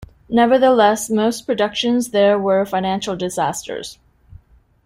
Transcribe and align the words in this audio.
Nevertheless, 0.29 1.11
most 1.11 1.45
productions 1.45 2.09
there 2.09 2.39
were 2.39 2.65
financial 2.65 3.15
disasters. 3.15 3.99